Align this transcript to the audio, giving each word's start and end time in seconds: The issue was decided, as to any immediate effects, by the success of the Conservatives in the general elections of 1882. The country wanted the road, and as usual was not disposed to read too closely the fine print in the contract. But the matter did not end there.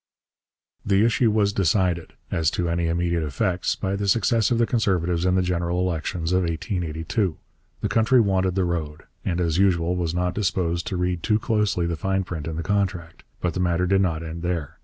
The 0.83 1.05
issue 1.05 1.29
was 1.29 1.53
decided, 1.53 2.13
as 2.31 2.49
to 2.57 2.67
any 2.69 2.87
immediate 2.87 3.21
effects, 3.21 3.75
by 3.75 3.95
the 3.95 4.07
success 4.07 4.49
of 4.49 4.57
the 4.57 4.65
Conservatives 4.65 5.25
in 5.27 5.35
the 5.35 5.43
general 5.43 5.79
elections 5.79 6.31
of 6.33 6.39
1882. 6.41 7.37
The 7.81 7.87
country 7.87 8.19
wanted 8.19 8.55
the 8.55 8.65
road, 8.65 9.03
and 9.23 9.39
as 9.39 9.59
usual 9.59 9.95
was 9.95 10.15
not 10.15 10.33
disposed 10.33 10.87
to 10.87 10.97
read 10.97 11.21
too 11.21 11.37
closely 11.37 11.85
the 11.85 11.95
fine 11.95 12.23
print 12.23 12.47
in 12.47 12.55
the 12.55 12.63
contract. 12.63 13.21
But 13.41 13.53
the 13.53 13.59
matter 13.59 13.85
did 13.85 14.01
not 14.01 14.23
end 14.23 14.41
there. 14.41 14.79